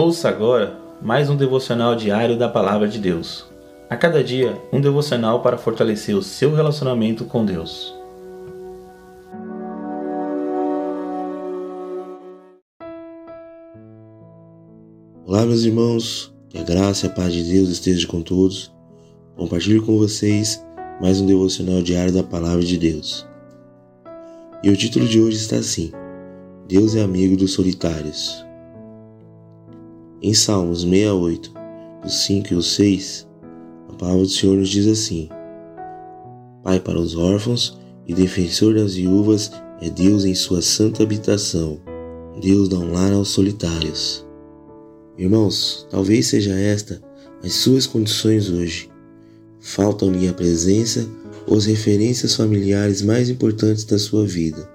[0.00, 3.46] Ouça agora mais um devocional diário da Palavra de Deus.
[3.90, 7.92] A cada dia, um devocional para fortalecer o seu relacionamento com Deus.
[15.26, 18.72] Olá, meus irmãos, que a graça e a paz de Deus esteja com todos.
[19.36, 20.64] Compartilho com vocês
[21.00, 23.26] mais um devocional diário da Palavra de Deus.
[24.62, 25.90] E o título de hoje está assim:
[26.68, 28.46] Deus é amigo dos solitários.
[30.20, 31.52] Em Salmos 68,
[32.04, 33.28] os 5 e os 6,
[33.88, 35.28] a palavra do Senhor nos diz assim:
[36.64, 41.78] Pai para os órfãos e defensor das viúvas é Deus em sua santa habitação.
[42.40, 44.26] Deus dá um lar aos solitários.
[45.16, 47.00] Irmãos, talvez seja esta
[47.44, 48.90] as suas condições hoje.
[49.60, 51.08] Faltam-lhe a presença
[51.46, 54.68] ou as referências familiares mais importantes da sua vida.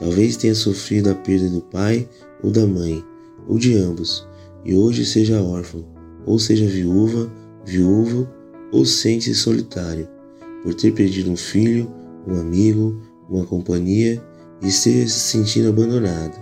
[0.00, 2.08] Talvez tenha sofrido a perda do pai
[2.42, 3.04] ou da mãe,
[3.46, 4.26] ou de ambos,
[4.64, 5.84] e hoje seja órfão,
[6.26, 7.30] ou seja viúva,
[7.64, 8.28] viúvo,
[8.72, 10.08] ou sente-se solitário,
[10.62, 11.90] por ter perdido um filho,
[12.26, 14.22] um amigo, uma companhia
[14.62, 16.38] e esteja se sentindo abandonado.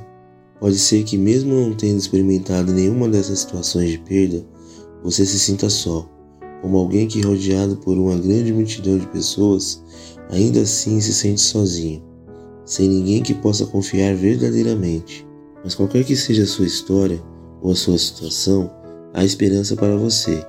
[0.61, 4.45] Pode ser que, mesmo não tendo experimentado nenhuma dessas situações de perda,
[5.03, 6.07] você se sinta só,
[6.61, 9.83] como alguém que, rodeado por uma grande multidão de pessoas,
[10.29, 12.03] ainda assim se sente sozinho,
[12.67, 15.27] sem ninguém que possa confiar verdadeiramente.
[15.65, 17.23] Mas qualquer que seja a sua história,
[17.61, 18.71] ou a sua situação,
[19.13, 20.45] há esperança para você.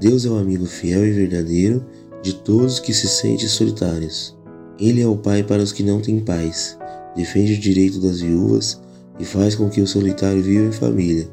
[0.00, 1.84] Deus é o amigo fiel e verdadeiro
[2.22, 4.36] de todos que se sentem solitários.
[4.78, 6.76] Ele é o pai para os que não têm pais,
[7.14, 8.80] defende o direito das viúvas
[9.18, 11.28] e faz com que o solitário viva em família.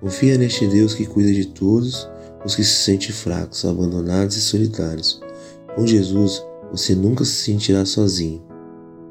[0.00, 2.08] Confia neste Deus que cuida de todos
[2.44, 5.20] os que se sentem fracos, abandonados e solitários.
[5.74, 8.42] Com Jesus, você nunca se sentirá sozinho.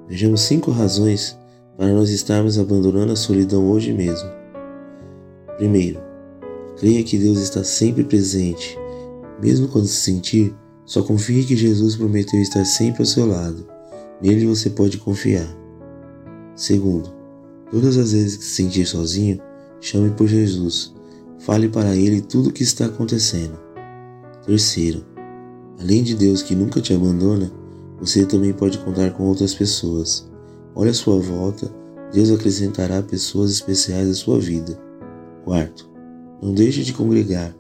[0.07, 1.38] Vejamos cinco razões
[1.75, 4.29] para nós estarmos abandonando a solidão hoje mesmo.
[5.57, 5.99] Primeiro,
[6.77, 8.77] creia que Deus está sempre presente.
[9.41, 10.53] Mesmo quando se sentir,
[10.85, 13.65] só confie que Jesus prometeu estar sempre ao seu lado.
[14.21, 15.47] Nele você pode confiar.
[16.55, 17.13] Segundo,
[17.71, 19.39] todas as vezes que se sentir sozinho,
[19.81, 20.94] chame por Jesus.
[21.39, 23.57] Fale para ele tudo o que está acontecendo.
[24.45, 25.03] Terceiro,
[25.79, 27.51] além de Deus que nunca te abandona,
[27.99, 30.29] você também pode contar com outras pessoas.
[30.75, 31.71] Olhe à sua volta,
[32.13, 34.84] Deus acrescentará pessoas especiais à sua vida.
[35.45, 35.88] Quarto,
[36.41, 37.56] não deixe de congregar.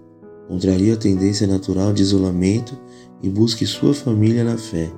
[0.47, 2.75] Contraria a tendência natural de isolamento
[3.21, 4.91] e busque sua família na fé.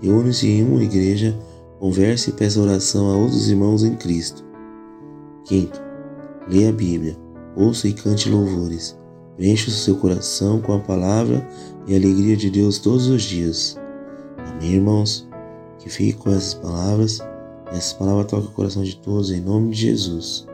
[0.00, 1.38] Reúne-se em uma igreja,
[1.78, 4.42] converse e peça oração a outros irmãos em Cristo.
[5.44, 5.78] Quinto,
[6.48, 7.18] leia a Bíblia,
[7.54, 8.98] ouça e cante louvores.
[9.36, 11.46] Preencha o seu coração com a palavra
[11.86, 13.78] e a alegria de Deus todos os dias.
[14.38, 15.28] Amém, irmãos?
[15.78, 17.18] Que fique com essas palavras
[17.70, 20.46] e essas palavras toquem o coração de todos em nome de Jesus.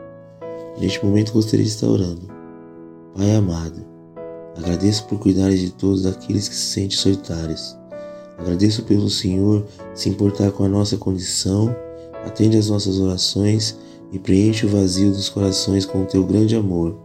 [0.79, 2.21] Neste momento gostaria de estar orando.
[3.13, 3.85] Pai amado,
[4.55, 7.77] agradeço por cuidar de todos aqueles que se sentem solitários.
[8.37, 11.75] Agradeço pelo Senhor se importar com a nossa condição,
[12.25, 13.77] atende às nossas orações
[14.13, 16.97] e preenche o vazio dos corações com o teu grande amor.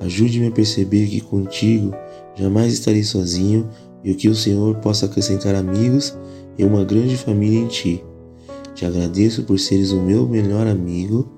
[0.00, 1.94] Ajude-me a perceber que contigo
[2.36, 3.70] jamais estarei sozinho
[4.04, 6.14] e o que o Senhor possa acrescentar amigos
[6.58, 8.04] e uma grande família em ti.
[8.74, 11.37] Te agradeço por seres o meu melhor amigo